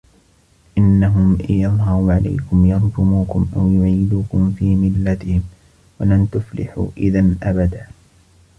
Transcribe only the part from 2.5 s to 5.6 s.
يَرْجُمُوكُمْ أَوْ يُعِيدُوكُمْ فِي مِلَّتِهِمْ